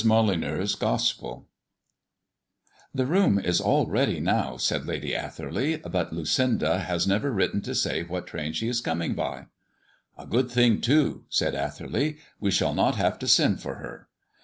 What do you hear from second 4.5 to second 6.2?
said Lady Atherley, "but